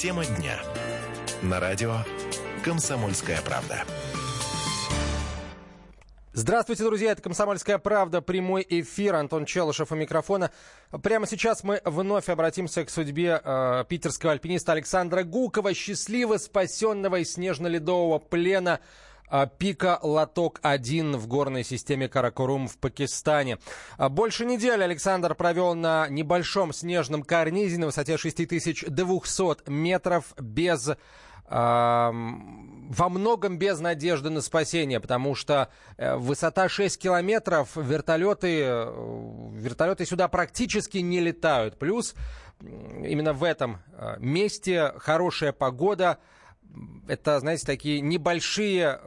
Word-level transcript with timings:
Тема 0.00 0.24
дня. 0.24 0.56
На 1.42 1.58
радио 1.58 1.96
«Комсомольская 2.64 3.42
правда». 3.42 3.82
Здравствуйте, 6.32 6.84
друзья, 6.84 7.10
это 7.10 7.22
«Комсомольская 7.22 7.78
правда», 7.78 8.22
прямой 8.22 8.64
эфир, 8.68 9.16
Антон 9.16 9.44
Челышев 9.44 9.90
у 9.90 9.96
микрофона. 9.96 10.52
Прямо 11.02 11.26
сейчас 11.26 11.64
мы 11.64 11.80
вновь 11.84 12.28
обратимся 12.28 12.84
к 12.84 12.90
судьбе 12.90 13.40
э, 13.42 13.84
питерского 13.88 14.30
альпиниста 14.30 14.70
Александра 14.70 15.24
Гукова, 15.24 15.74
счастливо 15.74 16.36
спасенного 16.36 17.16
из 17.16 17.32
снежно-ледового 17.32 18.20
плена 18.20 18.78
пика 19.58 19.98
Лоток-1 20.02 21.16
в 21.16 21.26
горной 21.26 21.64
системе 21.64 22.08
Каракурум 22.08 22.68
в 22.68 22.78
Пакистане. 22.78 23.58
А 23.96 24.08
больше 24.08 24.44
недели 24.44 24.82
Александр 24.82 25.34
провел 25.34 25.74
на 25.74 26.08
небольшом 26.08 26.72
снежном 26.72 27.22
карнизе 27.22 27.78
на 27.78 27.86
высоте 27.86 28.16
6200 28.16 29.70
метров 29.70 30.34
без 30.38 30.90
во 32.88 33.08
многом 33.08 33.58
без 33.58 33.80
надежды 33.80 34.30
на 34.30 34.40
спасение, 34.40 35.00
потому 35.00 35.34
что 35.34 35.68
э, 35.96 36.16
высота 36.16 36.68
6 36.68 37.00
километров, 37.00 37.76
вертолеты, 37.76 38.60
э, 38.62 39.50
вертолеты 39.52 40.06
сюда 40.06 40.28
практически 40.28 40.98
не 40.98 41.20
летают. 41.20 41.78
Плюс 41.78 42.14
именно 42.60 43.32
в 43.32 43.44
этом 43.44 43.78
э, 43.92 44.16
месте 44.18 44.92
хорошая 44.98 45.52
погода. 45.52 46.18
Это, 47.06 47.40
знаете, 47.40 47.66
такие 47.66 48.00
небольшие 48.00 49.00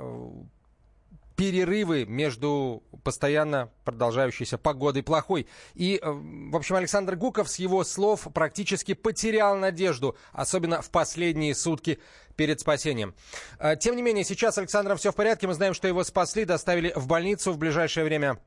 перерывы 1.41 2.05
между 2.05 2.83
постоянно 3.03 3.71
продолжающейся 3.83 4.59
погодой 4.59 5.01
плохой. 5.01 5.47
И, 5.73 5.99
э, 5.99 6.11
в 6.11 6.55
общем, 6.55 6.75
Александр 6.75 7.15
Гуков 7.15 7.49
с 7.49 7.55
его 7.55 7.83
слов 7.83 8.27
практически 8.31 8.93
потерял 8.93 9.57
надежду, 9.57 10.15
особенно 10.33 10.83
в 10.83 10.91
последние 10.91 11.55
сутки 11.55 11.97
перед 12.35 12.59
спасением. 12.59 13.15
Э, 13.57 13.75
тем 13.75 13.95
не 13.95 14.03
менее, 14.03 14.23
сейчас 14.23 14.53
с 14.53 14.57
Александром 14.59 14.97
все 14.97 15.11
в 15.11 15.15
порядке. 15.15 15.47
Мы 15.47 15.55
знаем, 15.55 15.73
что 15.73 15.87
его 15.87 16.03
спасли, 16.03 16.45
доставили 16.45 16.93
в 16.95 17.07
больницу 17.07 17.53
в 17.53 17.57
ближайшее 17.57 18.03
время 18.03 18.37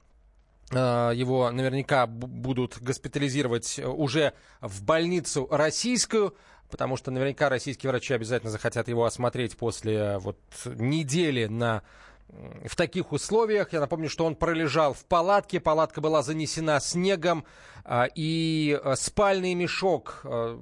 э, 0.71 1.13
его 1.17 1.51
наверняка 1.51 2.07
будут 2.07 2.81
госпитализировать 2.81 3.81
уже 3.81 4.35
в 4.61 4.85
больницу 4.85 5.49
российскую, 5.51 6.37
потому 6.75 6.97
что 6.97 7.13
наверняка 7.13 7.49
российские 7.49 7.89
врачи 7.93 8.15
обязательно 8.15 8.51
захотят 8.51 8.89
его 8.89 9.05
осмотреть 9.05 9.57
после 9.57 10.19
вот 10.19 10.37
недели 10.65 11.45
на 11.47 11.85
в 12.29 12.77
таких 12.77 13.13
условиях. 13.13 13.73
Я 13.73 13.81
напомню, 13.81 14.09
что 14.09 14.25
он 14.25 14.35
пролежал 14.35 14.95
в 14.95 15.05
палатке. 15.05 15.61
Палатка 15.61 16.01
была 16.01 16.23
занесена 16.23 16.81
снегом. 16.81 17.45
А, 17.87 18.09
и 18.15 18.81
э, 18.83 18.95
спальный 18.97 19.53
мешок, 19.53 20.23
э, 20.25 20.59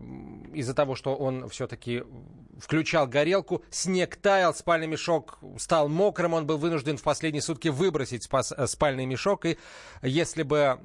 из-за 0.54 0.74
того, 0.74 0.96
что 0.96 1.14
он 1.14 1.48
все-таки 1.48 2.02
включал 2.58 3.06
горелку, 3.06 3.62
снег 3.70 4.16
таял, 4.16 4.52
спальный 4.52 4.88
мешок 4.88 5.38
стал 5.56 5.88
мокрым, 5.88 6.34
он 6.34 6.46
был 6.46 6.58
вынужден 6.58 6.96
в 6.96 7.02
последние 7.02 7.40
сутки 7.40 7.68
выбросить 7.68 8.28
э, 8.28 8.66
спальный 8.66 9.06
мешок. 9.06 9.46
И 9.46 9.56
если 10.02 10.42
бы 10.42 10.80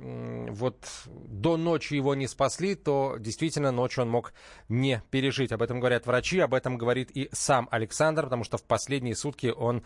вот 0.51 0.85
до 1.07 1.57
ночи 1.57 1.95
его 1.95 2.13
не 2.13 2.27
спасли, 2.27 2.75
то 2.75 3.15
действительно 3.17 3.71
ночью 3.71 4.03
он 4.03 4.11
мог 4.11 4.33
не 4.69 5.01
пережить. 5.09 5.51
Об 5.51 5.63
этом 5.63 5.79
говорят 5.79 6.05
врачи, 6.05 6.37
об 6.39 6.53
этом 6.53 6.77
говорит 6.77 7.09
и 7.15 7.29
сам 7.31 7.67
Александр, 7.71 8.25
потому 8.25 8.43
что 8.43 8.57
в 8.57 8.63
последние 8.63 9.15
сутки 9.15 9.47
он 9.47 9.83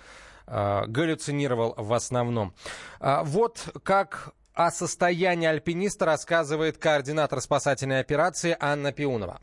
галлюцинировал 0.88 1.74
в 1.78 1.94
основном. 1.94 2.54
А, 3.00 3.24
вот 3.24 3.70
как 3.84 4.34
о 4.54 4.70
состоянии 4.72 5.48
альпиниста 5.48 6.06
рассказывает 6.06 6.78
координатор 6.78 7.40
спасательной 7.42 8.00
операции 8.00 8.56
Анна 8.60 8.92
Пиунова. 8.92 9.40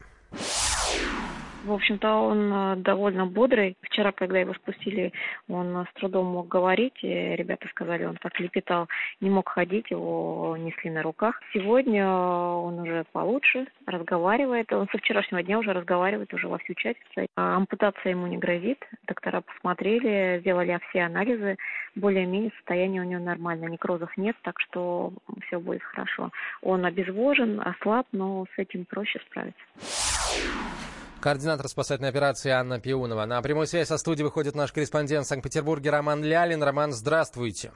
В 1.68 1.72
общем-то, 1.74 2.08
он 2.14 2.50
э, 2.50 2.76
довольно 2.76 3.26
бодрый. 3.26 3.76
Вчера, 3.82 4.10
когда 4.10 4.38
его 4.38 4.54
спустили, 4.54 5.12
он 5.50 5.76
э, 5.76 5.84
с 5.84 6.00
трудом 6.00 6.24
мог 6.24 6.48
говорить. 6.48 6.94
И 7.02 7.36
ребята 7.36 7.68
сказали, 7.68 8.06
он 8.06 8.16
так 8.16 8.40
лепетал, 8.40 8.88
не 9.20 9.28
мог 9.28 9.50
ходить, 9.50 9.90
его 9.90 10.56
несли 10.58 10.90
на 10.90 11.02
руках. 11.02 11.38
Сегодня 11.52 12.04
э, 12.04 12.06
он 12.08 12.80
уже 12.80 13.04
получше, 13.12 13.66
разговаривает. 13.84 14.72
Он 14.72 14.88
со 14.90 14.96
вчерашнего 14.96 15.42
дня 15.42 15.58
уже 15.58 15.74
разговаривает, 15.74 16.32
уже 16.32 16.48
во 16.48 16.56
всю 16.56 16.72
часть. 16.72 16.98
А 17.36 17.56
ампутация 17.56 18.12
ему 18.12 18.26
не 18.28 18.38
грозит. 18.38 18.82
Доктора 19.06 19.42
посмотрели, 19.42 20.40
сделали 20.40 20.80
все 20.88 21.02
анализы. 21.02 21.58
Более-менее 21.94 22.50
состояние 22.56 23.02
у 23.02 23.04
него 23.04 23.22
нормальное, 23.22 23.68
некрозов 23.68 24.16
нет, 24.16 24.36
так 24.40 24.58
что 24.58 25.12
все 25.46 25.60
будет 25.60 25.82
хорошо. 25.82 26.30
Он 26.62 26.86
обезвожен, 26.86 27.60
ослаб, 27.60 28.06
но 28.12 28.46
с 28.54 28.58
этим 28.58 28.86
проще 28.86 29.20
справиться. 29.26 30.67
Координатор 31.20 31.66
спасательной 31.66 32.10
операции 32.10 32.50
Анна 32.50 32.78
Пиунова. 32.78 33.24
На 33.24 33.42
прямой 33.42 33.66
связь 33.66 33.88
со 33.88 33.98
студией 33.98 34.24
выходит 34.24 34.54
наш 34.54 34.70
корреспондент 34.70 35.26
в 35.26 35.28
Санкт-Петербурге 35.28 35.90
Роман 35.90 36.22
Лялин. 36.22 36.62
Роман, 36.62 36.92
здравствуйте. 36.92 37.72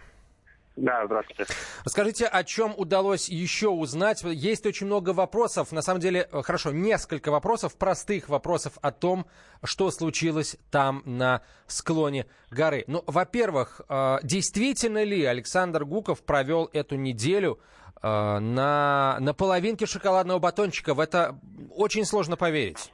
Да, 0.76 1.04
здравствуйте. 1.06 1.46
Расскажите, 1.84 2.26
о 2.26 2.44
чем 2.44 2.72
удалось 2.76 3.28
еще 3.28 3.68
узнать? 3.68 4.22
Есть 4.22 4.64
очень 4.64 4.86
много 4.86 5.10
вопросов, 5.10 5.72
на 5.72 5.82
самом 5.82 6.00
деле, 6.00 6.28
э, 6.30 6.42
хорошо, 6.42 6.70
несколько 6.70 7.32
вопросов, 7.32 7.74
простых 7.76 8.28
вопросов 8.28 8.74
о 8.80 8.92
том, 8.92 9.26
что 9.64 9.90
случилось 9.90 10.56
там 10.70 11.02
на 11.04 11.42
склоне 11.66 12.26
горы. 12.50 12.84
Ну, 12.86 13.02
во-первых, 13.08 13.80
э, 13.88 14.18
действительно 14.22 15.02
ли 15.02 15.24
Александр 15.24 15.84
Гуков 15.84 16.22
провел 16.22 16.70
эту 16.72 16.94
неделю 16.94 17.58
э, 18.00 18.38
на, 18.38 19.16
на 19.18 19.34
половинке 19.34 19.86
шоколадного 19.86 20.38
батончика? 20.38 20.94
В 20.94 21.00
это 21.00 21.38
очень 21.74 22.04
сложно 22.04 22.36
поверить 22.36 22.92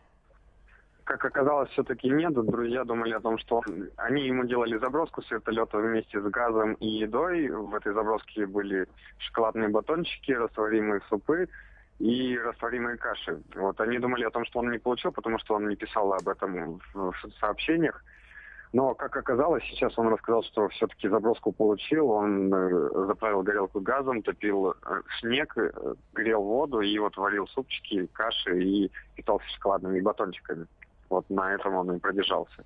как 1.09 1.25
оказалось, 1.25 1.71
все-таки 1.71 2.11
нет. 2.11 2.35
Друзья 2.35 2.85
думали 2.85 3.15
о 3.15 3.21
том, 3.21 3.39
что 3.39 3.63
они 3.97 4.27
ему 4.27 4.45
делали 4.45 4.77
заброску 4.77 5.23
с 5.23 5.31
вертолета 5.31 5.79
вместе 5.79 6.21
с 6.21 6.25
газом 6.25 6.75
и 6.75 6.87
едой. 6.87 7.49
В 7.49 7.75
этой 7.75 7.95
заброске 7.95 8.47
были 8.47 8.87
шоколадные 9.17 9.71
батончики, 9.71 10.33
растворимые 10.33 11.01
супы 11.09 11.49
и 11.99 12.39
растворимые 12.39 12.99
каши. 12.99 13.41
Вот 13.57 13.81
они 13.81 13.99
думали 13.99 14.25
о 14.25 14.31
том, 14.31 14.45
что 14.45 14.59
он 14.59 14.71
не 14.71 14.79
получил, 14.79 15.11
потому 15.11 15.39
что 15.39 15.55
он 15.55 15.69
не 15.69 15.77
писал 15.77 16.13
об 16.13 16.29
этом 16.29 16.79
в 16.93 17.15
сообщениях. 17.41 18.05
Но, 18.75 18.95
как 18.95 19.17
оказалось, 19.17 19.65
сейчас 19.65 19.99
он 19.99 20.09
рассказал, 20.09 20.43
что 20.43 20.69
все-таки 20.69 21.09
заброску 21.09 21.53
получил. 21.53 22.11
Он 22.11 22.53
э, 22.53 23.07
заправил 23.07 23.43
горелку 23.43 23.81
газом, 23.81 24.23
топил 24.23 24.73
э, 24.73 24.75
снег, 25.21 25.57
э, 25.57 25.95
грел 26.13 26.43
воду 26.43 26.83
и 26.83 26.99
вот 26.99 27.17
варил 27.17 27.47
супчики, 27.49 28.07
каши 28.13 28.63
и 28.63 28.91
питался 29.17 29.49
шоколадными 29.55 30.01
батончиками. 30.01 30.67
Вот 31.11 31.29
на 31.31 31.55
этом 31.55 31.75
он 31.75 31.97
и 31.97 31.99
продержался. 31.99 32.65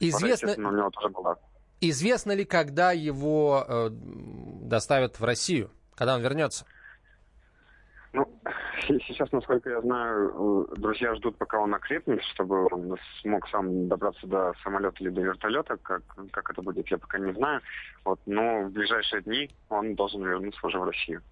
Известно... 0.00 0.52
у 0.68 0.72
него 0.72 0.90
тоже 0.90 1.08
была. 1.08 1.36
Известно 1.80 2.32
ли, 2.32 2.44
когда 2.44 2.92
его 2.92 3.64
э, 3.66 3.88
доставят 3.90 5.18
в 5.18 5.24
Россию, 5.24 5.70
когда 5.94 6.14
он 6.16 6.20
вернется? 6.20 6.66
Ну, 8.12 8.26
сейчас, 8.86 9.30
насколько 9.32 9.70
я 9.70 9.80
знаю, 9.80 10.66
э, 10.72 10.76
друзья 10.76 11.14
ждут, 11.14 11.38
пока 11.38 11.58
он 11.58 11.74
окрепнет, 11.74 12.22
чтобы 12.34 12.66
он 12.66 12.98
смог 13.22 13.48
сам 13.48 13.88
добраться 13.88 14.26
до 14.26 14.52
самолета 14.62 14.96
или 14.98 15.10
до 15.10 15.22
вертолета. 15.22 15.76
Как, 15.76 16.02
как 16.32 16.50
это 16.50 16.60
будет, 16.60 16.88
я 16.88 16.98
пока 16.98 17.18
не 17.18 17.32
знаю. 17.32 17.60
Вот, 18.04 18.20
но 18.26 18.64
в 18.64 18.72
ближайшие 18.72 19.22
дни 19.22 19.50
он 19.68 19.94
должен 19.94 20.22
вернуться 20.22 20.66
уже 20.66 20.78
в 20.78 20.84
Россию. 20.84 21.22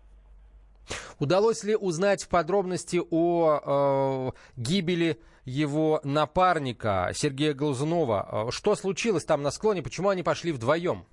Удалось 1.18 1.64
ли 1.64 1.76
узнать 1.76 2.28
подробности 2.28 3.00
о 3.10 4.32
э, 4.34 4.60
гибели 4.60 5.20
его 5.44 6.00
напарника 6.04 7.10
Сергея 7.14 7.54
Глазунова? 7.54 8.48
Э, 8.48 8.50
что 8.50 8.74
случилось 8.74 9.24
там 9.24 9.42
на 9.42 9.50
склоне? 9.50 9.82
Почему 9.82 10.08
они 10.08 10.22
пошли 10.22 10.52
вдвоем? 10.52 11.04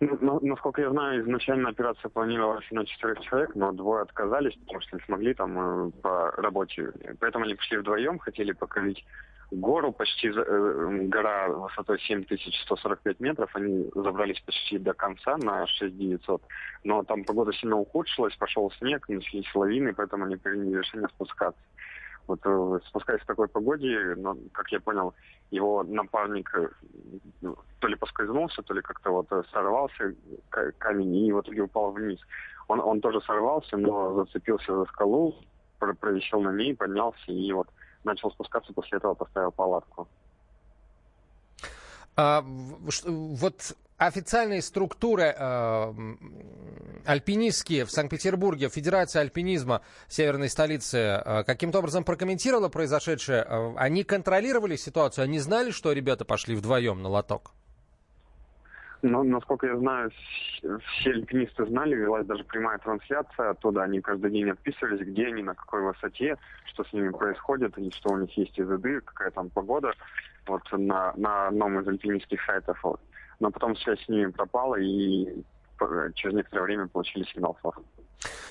Ну, 0.00 0.38
насколько 0.42 0.80
я 0.80 0.90
знаю, 0.90 1.22
изначально 1.22 1.70
операция 1.70 2.08
планировалась 2.08 2.70
на 2.70 2.86
четырех 2.86 3.20
человек, 3.20 3.56
но 3.56 3.72
двое 3.72 4.02
отказались, 4.02 4.54
потому 4.54 4.80
что 4.80 4.96
не 4.96 5.02
смогли 5.02 5.34
там 5.34 5.88
э, 5.88 5.90
по 6.02 6.30
работе. 6.32 6.92
Поэтому 7.18 7.44
они 7.44 7.54
пошли 7.54 7.78
вдвоем, 7.78 8.18
хотели 8.18 8.52
покорить 8.52 9.04
гору, 9.50 9.92
почти 9.92 10.28
э, 10.28 11.06
гора 11.08 11.48
высотой 11.48 11.98
7145 12.00 13.20
метров, 13.20 13.50
они 13.54 13.90
забрались 13.94 14.40
почти 14.40 14.78
до 14.78 14.92
конца 14.92 15.36
на 15.38 15.66
6900, 15.66 16.42
но 16.84 17.02
там 17.02 17.24
погода 17.24 17.52
сильно 17.52 17.76
ухудшилась, 17.76 18.36
пошел 18.36 18.70
снег, 18.78 19.08
начались 19.08 19.54
лавины, 19.54 19.94
поэтому 19.94 20.24
они 20.24 20.36
приняли 20.36 20.78
решение 20.78 21.08
спускаться. 21.08 21.60
Вот 22.26 22.40
э, 22.44 22.78
спускаясь 22.88 23.22
в 23.22 23.26
такой 23.26 23.48
погоде, 23.48 24.14
но, 24.16 24.36
как 24.52 24.70
я 24.70 24.80
понял, 24.80 25.14
его 25.50 25.82
напарник 25.82 26.54
э, 26.54 26.68
то 27.78 27.88
ли 27.88 27.96
поскользнулся, 27.96 28.62
то 28.62 28.74
ли 28.74 28.82
как-то 28.82 29.10
вот 29.10 29.28
сорвался 29.50 30.14
камень 30.50 31.16
и 31.16 31.32
в 31.32 31.40
итоге 31.40 31.62
упал 31.62 31.92
вниз. 31.92 32.20
Он, 32.68 32.80
он 32.80 33.00
тоже 33.00 33.22
сорвался, 33.22 33.78
но 33.78 34.12
зацепился 34.12 34.76
за 34.76 34.84
скалу, 34.86 35.36
провисел 35.78 36.42
на 36.42 36.52
ней, 36.52 36.76
поднялся 36.76 37.32
и 37.32 37.50
вот 37.52 37.68
начал 38.08 38.30
спускаться, 38.30 38.72
после 38.72 38.98
этого 38.98 39.14
поставил 39.14 39.52
палатку. 39.52 40.08
А, 42.16 42.42
вот 42.44 43.76
официальные 43.98 44.62
структуры 44.62 45.34
э, 45.36 45.94
альпинистские 47.04 47.84
в 47.84 47.90
Санкт-Петербурге, 47.90 48.68
Федерация 48.68 49.22
альпинизма 49.22 49.82
северной 50.08 50.48
столицы, 50.48 50.98
э, 50.98 51.44
каким-то 51.44 51.80
образом 51.80 52.04
прокомментировала 52.04 52.68
произошедшее? 52.68 53.44
Э, 53.46 53.74
они 53.76 54.04
контролировали 54.04 54.76
ситуацию? 54.76 55.24
Они 55.24 55.40
знали, 55.40 55.70
что 55.70 55.92
ребята 55.92 56.24
пошли 56.24 56.54
вдвоем 56.54 57.02
на 57.02 57.08
лоток? 57.08 57.52
Но, 59.02 59.22
насколько 59.22 59.66
я 59.66 59.76
знаю, 59.76 60.10
все 60.60 61.10
альпинисты 61.10 61.66
знали, 61.66 61.94
велась 61.94 62.26
даже 62.26 62.42
прямая 62.44 62.78
трансляция 62.78 63.50
оттуда. 63.50 63.84
Они 63.84 64.00
каждый 64.00 64.30
день 64.32 64.50
отписывались, 64.50 65.06
где 65.06 65.26
они, 65.28 65.42
на 65.42 65.54
какой 65.54 65.82
высоте, 65.82 66.36
что 66.64 66.84
с 66.84 66.92
ними 66.92 67.10
происходит, 67.10 67.78
и 67.78 67.90
что 67.92 68.10
у 68.10 68.18
них 68.18 68.36
есть 68.36 68.58
из 68.58 68.68
еды, 68.68 69.00
какая 69.00 69.30
там 69.30 69.50
погода. 69.50 69.92
Вот 70.46 70.62
на, 70.72 71.12
на 71.16 71.48
одном 71.48 71.78
из 71.78 71.86
альпинистских 71.86 72.42
сайтов. 72.44 72.84
Но 73.38 73.50
потом 73.50 73.76
связь 73.76 74.02
с 74.04 74.08
ними 74.08 74.30
пропала, 74.30 74.74
и 74.76 75.44
через 76.14 76.34
некоторое 76.34 76.62
время 76.62 76.88
получили 76.88 77.22
сигнал 77.24 77.56
ФОР. 77.62 77.76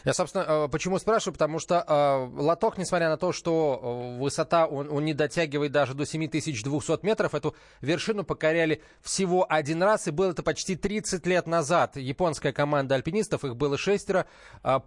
Я, 0.06 0.14
собственно, 0.14 0.46
э, 0.48 0.68
почему 0.70 0.98
спрашиваю? 1.00 1.34
Потому 1.34 1.60
что 1.60 1.84
э, 1.86 2.42
лоток, 2.42 2.78
несмотря 2.78 3.10
на 3.10 3.18
то, 3.18 3.34
что 3.34 4.16
э, 4.18 4.20
высота, 4.20 4.66
он, 4.66 4.90
он 4.90 5.04
не 5.04 5.14
дотягивает 5.14 5.72
даже 5.72 5.94
до 5.94 6.06
7200 6.06 7.06
метров, 7.06 7.36
эту 7.36 7.56
вершину 7.82 8.24
покоряли 8.24 8.82
всего 9.02 9.46
один 9.50 9.84
раз, 9.84 10.08
и 10.08 10.12
было 10.12 10.32
это 10.32 10.44
почти 10.44 10.76
30 10.76 11.26
лет 11.26 11.48
назад. 11.48 11.98
Японская 11.98 12.54
команда 12.54 12.96
альпинистов, 12.96 13.44
их 13.44 13.56
было 13.56 13.78
шестеро. 13.78 14.28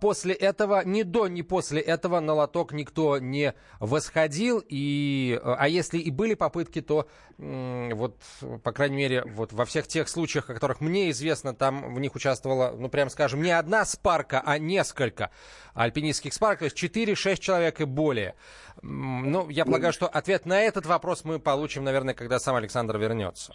После 0.00 0.34
этого, 0.34 0.84
ни 0.84 1.02
до, 1.02 1.28
ни 1.28 1.42
после 1.42 1.80
этого 1.80 2.20
на 2.20 2.34
лоток 2.34 2.72
никто 2.72 3.18
не 3.18 3.54
восходил, 3.78 4.62
и, 4.66 5.38
а 5.42 5.68
если 5.68 5.98
и 5.98 6.10
были 6.10 6.34
попытки, 6.34 6.80
то 6.80 7.08
вот, 7.38 8.16
по 8.62 8.72
крайней 8.72 8.96
мере, 8.96 9.24
вот 9.24 9.52
во 9.52 9.64
всех 9.64 9.86
тех 9.86 10.08
случаях, 10.08 10.50
о 10.50 10.54
которых 10.54 10.80
мне 10.80 11.10
известно, 11.10 11.54
там 11.54 11.94
в 11.94 11.98
них 11.98 12.14
участвовала, 12.14 12.74
ну, 12.76 12.90
прям 12.90 13.08
скажем, 13.08 13.42
не 13.42 13.50
одна 13.50 13.86
спарка, 13.86 14.42
а 14.44 14.58
несколько 14.70 15.30
альпинистских 15.74 16.32
есть 16.62 16.82
4-6 16.82 17.36
человек 17.36 17.80
и 17.80 17.84
более. 17.84 18.34
Ну, 18.82 19.48
я 19.50 19.64
полагаю, 19.64 19.92
что 19.92 20.06
ответ 20.06 20.46
на 20.46 20.60
этот 20.60 20.86
вопрос 20.86 21.24
мы 21.24 21.38
получим, 21.38 21.84
наверное, 21.84 22.14
когда 22.14 22.38
сам 22.38 22.56
Александр 22.56 22.96
вернется. 22.96 23.52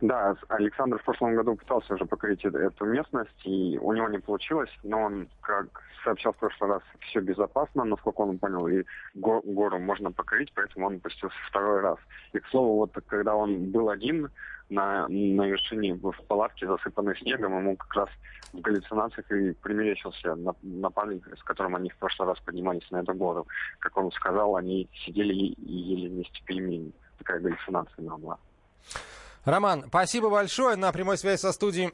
Да, 0.00 0.36
Александр 0.48 0.98
в 0.98 1.04
прошлом 1.04 1.36
году 1.36 1.56
пытался 1.56 1.94
уже 1.94 2.04
покорить 2.04 2.44
эту 2.44 2.84
местность, 2.84 3.46
и 3.46 3.78
у 3.78 3.92
него 3.92 4.08
не 4.08 4.18
получилось, 4.18 4.70
но 4.82 5.00
он, 5.02 5.28
как 5.40 5.66
сообщал 6.04 6.32
в 6.32 6.36
прошлый 6.36 6.70
раз, 6.70 6.82
все 7.00 7.20
безопасно, 7.20 7.84
насколько 7.84 8.20
он 8.20 8.38
понял, 8.38 8.68
и 8.68 8.84
гору 9.14 9.78
можно 9.78 10.12
покорить, 10.12 10.52
поэтому 10.54 10.86
он 10.86 11.00
пустился 11.00 11.36
второй 11.48 11.80
раз. 11.80 11.98
И, 12.34 12.38
к 12.38 12.46
слову, 12.48 12.76
вот 12.76 12.92
когда 13.06 13.34
он 13.34 13.70
был 13.70 13.88
один 13.88 14.28
на, 14.68 15.06
на 15.08 15.46
вершине 15.46 15.94
в 15.94 16.12
палатке, 16.28 16.66
засыпанной 16.66 17.16
снегом, 17.18 17.58
ему 17.58 17.76
как 17.76 17.94
раз 17.94 18.08
в 18.52 18.60
галлюцинациях 18.60 19.30
и 19.30 19.52
примерещился 19.52 20.36
напарник, 20.62 21.26
с 21.38 21.42
которым 21.42 21.76
они 21.76 21.90
в 21.90 21.96
прошлый 21.96 22.28
раз 22.28 22.38
поднимались 22.40 22.90
на 22.90 22.98
эту 22.98 23.14
гору. 23.14 23.46
Как 23.78 23.96
он 23.96 24.10
сказал, 24.12 24.56
они 24.56 24.88
сидели 25.04 25.32
и 25.34 25.72
ели 25.72 26.08
вместе 26.08 26.42
пельмени. 26.44 26.92
Такая 27.18 27.40
галлюцинация 27.40 28.04
была. 28.04 28.38
Роман, 29.44 29.84
спасибо 29.88 30.28
большое. 30.28 30.76
На 30.76 30.90
прямой 30.92 31.18
связи 31.18 31.40
со 31.40 31.52
студией 31.52 31.92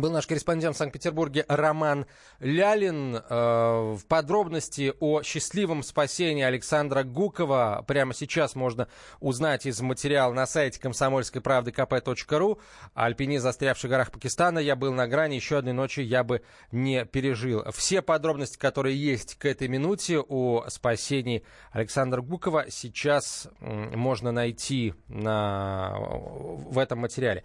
был 0.00 0.10
наш 0.10 0.26
корреспондент 0.26 0.74
в 0.74 0.78
Санкт-Петербурге 0.78 1.44
Роман 1.48 2.06
Лялин. 2.40 3.16
Э, 3.16 3.94
в 3.94 4.06
подробности 4.06 4.92
о 5.00 5.22
счастливом 5.22 5.82
спасении 5.82 6.42
Александра 6.42 7.02
Гукова 7.02 7.84
прямо 7.86 8.14
сейчас 8.14 8.54
можно 8.54 8.88
узнать 9.20 9.66
из 9.66 9.80
материала 9.80 10.32
на 10.32 10.46
сайте 10.46 10.80
комсомольской 10.80 11.40
правды 11.40 11.70
kp.ru. 11.70 12.58
Альпини, 12.94 13.38
застрявший 13.38 13.88
в 13.88 13.90
горах 13.90 14.10
Пакистана, 14.10 14.58
я 14.58 14.76
был 14.76 14.92
на 14.92 15.06
грани, 15.06 15.36
еще 15.36 15.58
одной 15.58 15.74
ночи 15.74 16.00
я 16.00 16.24
бы 16.24 16.42
не 16.72 17.04
пережил. 17.04 17.64
Все 17.72 18.02
подробности, 18.02 18.58
которые 18.58 18.96
есть 18.96 19.36
к 19.36 19.46
этой 19.46 19.68
минуте 19.68 20.18
о 20.20 20.66
спасении 20.68 21.44
Александра 21.70 22.20
Гукова, 22.20 22.66
сейчас 22.70 23.48
можно 23.60 24.32
найти 24.32 24.94
на, 25.08 25.94
в 25.98 26.78
этом 26.78 27.00
материале. 27.00 27.44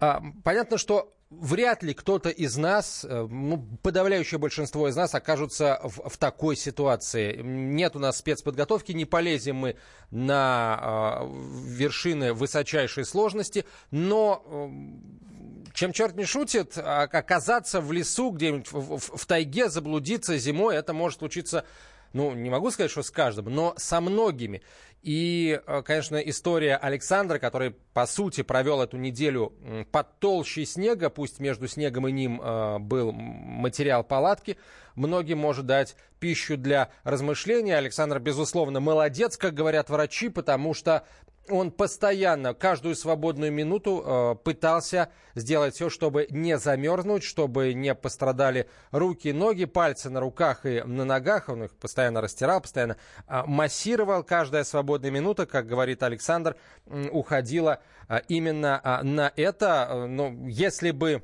А, 0.00 0.22
понятно, 0.44 0.78
что 0.78 1.14
вряд 1.30 1.82
ли 1.82 1.94
кто-то 1.94 2.30
из 2.30 2.56
нас, 2.56 3.04
э, 3.08 3.26
ну, 3.30 3.66
подавляющее 3.82 4.38
большинство 4.38 4.88
из 4.88 4.96
нас 4.96 5.14
окажутся 5.14 5.80
в, 5.82 6.08
в 6.08 6.16
такой 6.16 6.56
ситуации. 6.56 7.40
Нет 7.42 7.96
у 7.96 7.98
нас 7.98 8.18
спецподготовки, 8.18 8.92
не 8.92 9.04
полезем 9.04 9.56
мы 9.56 9.76
на 10.10 11.20
э, 11.20 11.28
вершины 11.66 12.32
высочайшей 12.32 13.04
сложности, 13.04 13.64
но 13.90 14.42
э, 14.46 15.74
чем 15.74 15.92
черт 15.92 16.16
не 16.16 16.24
шутит, 16.24 16.78
а, 16.78 17.02
оказаться 17.02 17.80
в 17.80 17.92
лесу, 17.92 18.30
где-нибудь 18.30 18.72
в, 18.72 18.96
в, 18.96 19.16
в 19.16 19.26
тайге, 19.26 19.68
заблудиться 19.68 20.38
зимой, 20.38 20.76
это 20.76 20.92
может 20.92 21.18
случиться 21.18 21.64
ну, 22.12 22.34
не 22.34 22.50
могу 22.50 22.70
сказать, 22.70 22.90
что 22.90 23.02
с 23.02 23.10
каждым, 23.10 23.46
но 23.54 23.74
со 23.76 24.00
многими. 24.00 24.62
И, 25.02 25.60
э, 25.64 25.82
конечно, 25.82 26.16
история 26.16 26.76
Александра, 26.76 27.38
который, 27.38 27.70
по 27.92 28.06
сути, 28.06 28.42
провел 28.42 28.82
эту 28.82 28.96
неделю 28.96 29.52
под 29.92 30.18
толщей 30.18 30.66
снега, 30.66 31.08
пусть 31.08 31.38
между 31.38 31.68
снегом 31.68 32.08
и 32.08 32.12
ним 32.12 32.40
э, 32.42 32.78
был 32.78 33.12
материал 33.12 34.02
палатки, 34.02 34.56
многим 34.96 35.38
может 35.38 35.66
дать 35.66 35.96
пищу 36.18 36.56
для 36.56 36.90
размышления. 37.04 37.76
Александр, 37.76 38.18
безусловно, 38.18 38.80
молодец, 38.80 39.36
как 39.36 39.54
говорят 39.54 39.88
врачи, 39.88 40.28
потому 40.28 40.74
что 40.74 41.06
он 41.50 41.70
постоянно, 41.70 42.54
каждую 42.54 42.94
свободную 42.94 43.52
минуту 43.52 44.02
э, 44.04 44.34
пытался 44.42 45.10
сделать 45.34 45.74
все, 45.74 45.90
чтобы 45.90 46.26
не 46.30 46.58
замерзнуть, 46.58 47.22
чтобы 47.22 47.74
не 47.74 47.94
пострадали 47.94 48.68
руки, 48.90 49.32
ноги, 49.32 49.64
пальцы 49.64 50.10
на 50.10 50.20
руках 50.20 50.66
и 50.66 50.82
на 50.82 51.04
ногах. 51.04 51.48
Он 51.48 51.64
их 51.64 51.76
постоянно 51.76 52.20
растирал, 52.20 52.60
постоянно 52.60 52.96
э, 53.26 53.42
массировал. 53.46 54.22
Каждая 54.22 54.64
свободная 54.64 55.10
минута, 55.10 55.46
как 55.46 55.66
говорит 55.66 56.02
Александр, 56.02 56.56
э, 56.86 57.08
уходила 57.10 57.80
э, 58.08 58.20
именно 58.28 58.80
э, 58.82 59.02
на 59.02 59.32
это. 59.36 59.88
Э, 59.90 60.06
но 60.06 60.32
если 60.46 60.90
бы 60.90 61.22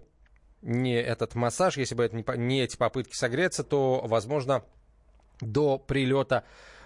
не 0.62 0.94
этот 0.94 1.35
массаж, 1.35 1.77
если 1.77 1.94
бы 1.94 2.05
это 2.05 2.17
не, 2.17 2.25
не 2.38 2.62
эти 2.62 2.77
попытки 2.77 3.15
согреться, 3.15 3.65
то, 3.65 4.03
возможно, 4.05 4.65
до 5.41 5.79
прилета 5.79 6.44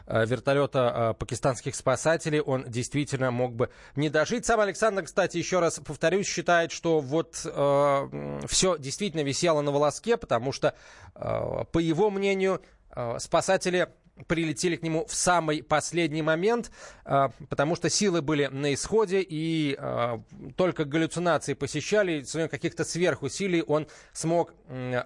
вертолета 0.09 1.13
э, 1.13 1.15
пакистанских 1.15 1.75
спасателей 1.75 2.41
он 2.41 2.65
действительно 2.65 3.31
мог 3.31 3.55
бы 3.55 3.71
не 3.95 4.09
дожить. 4.09 4.47
Сам 4.47 4.61
Александр, 4.61 5.03
кстати, 5.03 5.37
еще 5.37 5.61
раз 5.61 5.81
повторюсь, 5.85 6.27
считает, 6.27 6.73
что 6.73 7.01
вот 7.01 7.41
э, 7.45 8.41
все 8.47 8.79
действительно 8.79 9.23
висело 9.23 9.61
на 9.61 9.71
волоске, 9.71 10.17
потому 10.17 10.53
что, 10.53 10.75
э, 11.15 11.65
по 11.71 11.79
его 11.79 12.11
мнению, 12.11 12.63
э, 12.91 13.19
спасатели 13.19 13.89
прилетели 14.27 14.77
к 14.77 14.83
нему 14.83 15.07
в 15.07 15.15
самый 15.15 15.63
последний 15.63 16.23
момент, 16.23 16.71
а, 17.05 17.31
потому 17.49 17.77
что 17.77 17.89
силы 17.89 18.23
были 18.23 18.47
на 18.47 18.75
исходе, 18.75 19.25
и 19.27 19.77
а, 19.79 20.23
только 20.57 20.85
галлюцинации 20.85 21.55
посещали, 21.55 22.23
своим 22.23 22.49
каких-то 22.49 22.85
сверхусилий 22.85 23.63
он 23.63 23.87
смог 24.13 24.55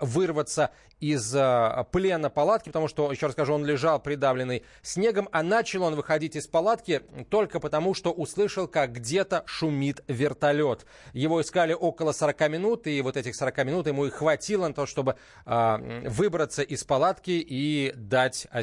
вырваться 0.00 0.70
из 1.00 1.34
а, 1.34 1.84
плена 1.90 2.30
палатки, 2.30 2.68
потому 2.68 2.88
что, 2.88 3.10
еще 3.10 3.26
раз 3.26 3.34
скажу, 3.34 3.54
он 3.54 3.64
лежал 3.64 4.00
придавленный 4.00 4.62
снегом, 4.82 5.28
а 5.32 5.42
начал 5.42 5.82
он 5.82 5.96
выходить 5.96 6.36
из 6.36 6.46
палатки 6.46 7.02
только 7.28 7.60
потому, 7.60 7.94
что 7.94 8.12
услышал, 8.12 8.68
как 8.68 8.92
где-то 8.92 9.42
шумит 9.46 10.02
вертолет. 10.06 10.86
Его 11.12 11.40
искали 11.40 11.72
около 11.72 12.12
40 12.12 12.48
минут, 12.50 12.86
и 12.86 13.00
вот 13.02 13.16
этих 13.16 13.34
40 13.34 13.64
минут 13.64 13.86
ему 13.88 14.06
и 14.06 14.10
хватило 14.10 14.68
на 14.68 14.74
то, 14.74 14.86
чтобы 14.86 15.16
выбраться 15.44 16.62
из 16.62 16.84
палатки 16.84 17.30
и 17.30 17.92
дать 17.96 18.46
о 18.50 18.62